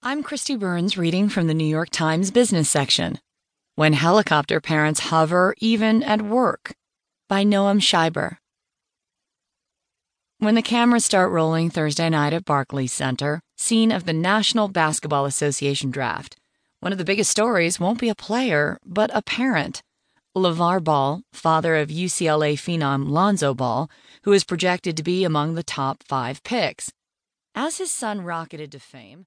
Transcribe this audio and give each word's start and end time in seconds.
I'm 0.00 0.22
Kristi 0.22 0.56
Burns 0.56 0.96
reading 0.96 1.28
from 1.28 1.48
the 1.48 1.54
New 1.54 1.66
York 1.66 1.90
Times 1.90 2.30
business 2.30 2.70
section. 2.70 3.18
When 3.74 3.94
Helicopter 3.94 4.60
Parents 4.60 5.00
Hover 5.00 5.56
Even 5.58 6.04
at 6.04 6.22
Work 6.22 6.76
by 7.28 7.42
Noam 7.42 7.80
Scheiber. 7.80 8.36
When 10.38 10.54
the 10.54 10.62
cameras 10.62 11.04
start 11.04 11.32
rolling 11.32 11.68
Thursday 11.68 12.08
night 12.08 12.32
at 12.32 12.44
Barclays 12.44 12.92
Center, 12.92 13.40
scene 13.56 13.90
of 13.90 14.04
the 14.04 14.12
National 14.12 14.68
Basketball 14.68 15.24
Association 15.24 15.90
draft, 15.90 16.36
one 16.78 16.92
of 16.92 16.98
the 16.98 17.04
biggest 17.04 17.32
stories 17.32 17.80
won't 17.80 17.98
be 17.98 18.08
a 18.08 18.14
player, 18.14 18.78
but 18.86 19.10
a 19.12 19.20
parent. 19.20 19.82
LaVar 20.36 20.82
Ball, 20.84 21.22
father 21.32 21.74
of 21.74 21.88
UCLA 21.88 22.54
phenom 22.54 23.08
Lonzo 23.08 23.52
Ball, 23.52 23.90
who 24.22 24.32
is 24.32 24.44
projected 24.44 24.96
to 24.96 25.02
be 25.02 25.24
among 25.24 25.54
the 25.54 25.64
top 25.64 26.04
five 26.04 26.44
picks. 26.44 26.92
As 27.52 27.78
his 27.78 27.90
son 27.90 28.20
rocketed 28.20 28.70
to 28.70 28.78
fame, 28.78 29.26